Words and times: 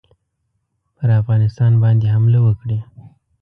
پر 0.95 1.09
افغانستان 1.21 1.71
باندي 1.81 2.07
حمله 2.13 2.39
وکړي. 2.43 2.79